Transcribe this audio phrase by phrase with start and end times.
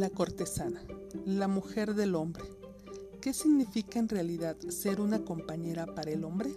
[0.00, 0.82] La cortesana,
[1.26, 2.44] la mujer del hombre.
[3.20, 6.56] ¿Qué significa en realidad ser una compañera para el hombre?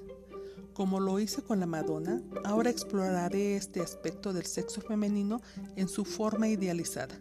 [0.72, 5.42] Como lo hice con la Madonna, ahora exploraré este aspecto del sexo femenino
[5.76, 7.20] en su forma idealizada.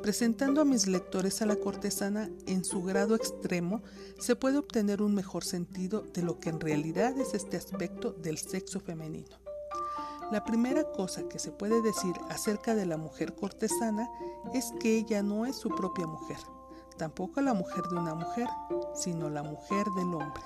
[0.00, 3.82] Presentando a mis lectores a la cortesana en su grado extremo,
[4.20, 8.38] se puede obtener un mejor sentido de lo que en realidad es este aspecto del
[8.38, 9.47] sexo femenino.
[10.30, 14.10] La primera cosa que se puede decir acerca de la mujer cortesana
[14.52, 16.36] es que ella no es su propia mujer,
[16.98, 18.46] tampoco la mujer de una mujer,
[18.94, 20.42] sino la mujer del hombre.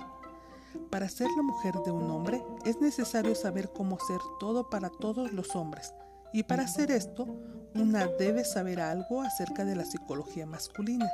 [0.88, 5.32] Para ser la mujer de un hombre es necesario saber cómo ser todo para todos
[5.32, 5.92] los hombres,
[6.32, 7.26] y para hacer esto,
[7.74, 11.10] una debe saber algo acerca de la psicología masculina,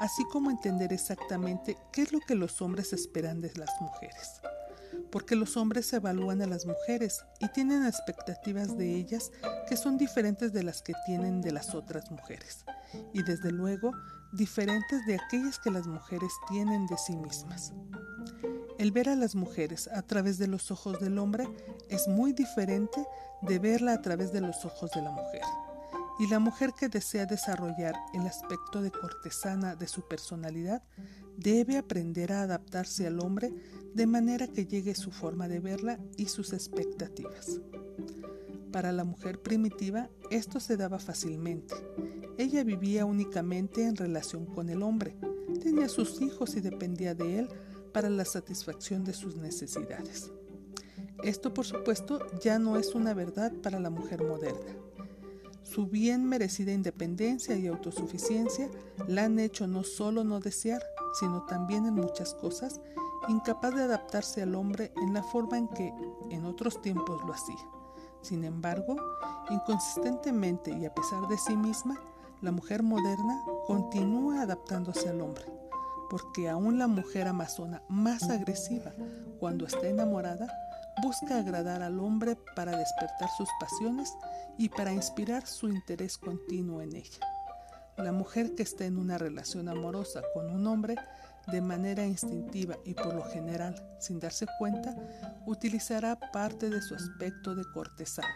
[0.00, 4.40] así como entender exactamente qué es lo que los hombres esperan de las mujeres
[5.10, 9.30] porque los hombres evalúan a las mujeres y tienen expectativas de ellas
[9.68, 12.64] que son diferentes de las que tienen de las otras mujeres,
[13.12, 13.92] y desde luego
[14.32, 17.72] diferentes de aquellas que las mujeres tienen de sí mismas.
[18.78, 21.46] El ver a las mujeres a través de los ojos del hombre
[21.88, 23.04] es muy diferente
[23.42, 25.42] de verla a través de los ojos de la mujer.
[26.20, 30.82] Y la mujer que desea desarrollar el aspecto de cortesana de su personalidad
[31.38, 33.54] debe aprender a adaptarse al hombre
[33.94, 37.62] de manera que llegue su forma de verla y sus expectativas.
[38.70, 41.74] Para la mujer primitiva esto se daba fácilmente.
[42.36, 45.16] Ella vivía únicamente en relación con el hombre,
[45.62, 47.48] tenía sus hijos y dependía de él
[47.94, 50.30] para la satisfacción de sus necesidades.
[51.24, 54.76] Esto por supuesto ya no es una verdad para la mujer moderna.
[55.70, 58.68] Su bien merecida independencia y autosuficiencia
[59.06, 60.82] la han hecho no solo no desear,
[61.20, 62.80] sino también en muchas cosas
[63.28, 65.94] incapaz de adaptarse al hombre en la forma en que
[66.30, 67.68] en otros tiempos lo hacía.
[68.20, 68.96] Sin embargo,
[69.48, 72.00] inconsistentemente y a pesar de sí misma,
[72.40, 75.44] la mujer moderna continúa adaptándose al hombre,
[76.10, 78.92] porque aún la mujer amazona más agresiva,
[79.38, 80.48] cuando está enamorada,
[81.02, 84.12] busca agradar al hombre para despertar sus pasiones
[84.58, 87.18] y para inspirar su interés continuo en ella.
[87.96, 90.96] La mujer que está en una relación amorosa con un hombre
[91.46, 94.94] de manera instintiva y por lo general sin darse cuenta,
[95.46, 98.28] utilizará parte de su aspecto de cortesana.